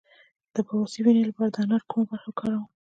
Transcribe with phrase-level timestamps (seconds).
[0.53, 2.65] د بواسیر د وینې لپاره د انار کومه برخه وکاروم؟